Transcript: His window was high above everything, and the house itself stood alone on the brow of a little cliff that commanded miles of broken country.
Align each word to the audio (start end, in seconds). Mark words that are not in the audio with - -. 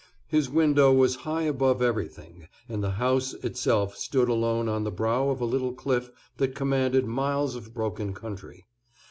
His 0.25 0.49
window 0.49 0.91
was 0.91 1.17
high 1.29 1.43
above 1.43 1.79
everything, 1.79 2.47
and 2.67 2.83
the 2.83 2.89
house 2.97 3.35
itself 3.43 3.95
stood 3.95 4.29
alone 4.29 4.67
on 4.67 4.83
the 4.83 4.89
brow 4.89 5.29
of 5.29 5.39
a 5.41 5.45
little 5.45 5.73
cliff 5.73 6.09
that 6.37 6.55
commanded 6.55 7.05
miles 7.05 7.55
of 7.55 7.71
broken 7.71 8.11
country. 8.15 8.65